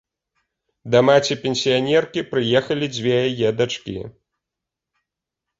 [0.93, 3.97] Да маці-пенсіянеркі прыехалі дзве яе дачкі.